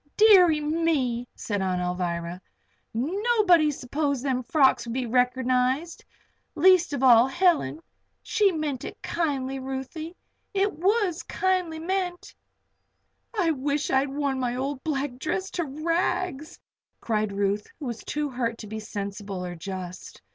[0.17, 2.41] "Deary me!" said Aunt Alvirah.
[2.91, 6.03] "Nobody supposed them frocks would be reckernized
[6.55, 7.79] least of all Helen.
[8.23, 10.15] She meant it kindly, Ruthie.
[10.55, 12.33] It was kindly meant."
[13.39, 16.57] "I wish I'd worn my old black dress to rags!"
[16.99, 20.19] cried Ruth, who was too hurt to be sensible or just.